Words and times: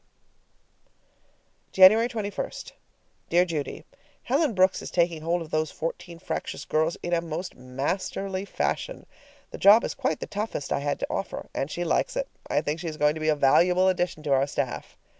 S. 0.87 0.89
January 1.73 2.07
21. 2.07 2.51
Dear 3.29 3.45
Judy: 3.45 3.85
Helen 4.23 4.55
Brooks 4.55 4.81
is 4.81 4.89
taking 4.89 5.21
hold 5.21 5.43
of 5.43 5.51
those 5.51 5.69
fourteen 5.69 6.17
fractious 6.17 6.65
girls 6.65 6.97
in 7.03 7.13
a 7.13 7.21
most 7.21 7.53
masterly 7.53 8.43
fashion. 8.43 9.05
The 9.51 9.59
job 9.59 9.83
is 9.83 9.93
quite 9.93 10.19
the 10.19 10.25
toughest 10.25 10.73
I 10.73 10.79
had 10.79 10.97
to 11.01 11.07
offer, 11.13 11.49
and 11.53 11.69
she 11.69 11.83
likes 11.83 12.15
it. 12.15 12.27
I 12.49 12.61
think 12.61 12.79
she 12.79 12.87
is 12.87 12.97
going 12.97 13.13
to 13.13 13.21
be 13.21 13.29
a 13.29 13.35
valuable 13.35 13.89
addition 13.89 14.23
to 14.23 14.31
our 14.33 14.47
staff. 14.47 14.97